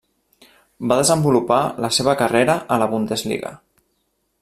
[0.91, 3.57] Va desenvolupar la seva carrera a la Bundesliga.